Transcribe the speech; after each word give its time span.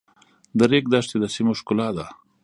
د 0.57 0.59
ریګ 0.71 0.85
دښتې 0.93 1.17
د 1.21 1.25
سیمو 1.35 1.53
ښکلا 1.59 1.89
ده. 1.97 2.05